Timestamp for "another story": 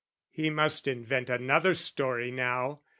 1.29-2.31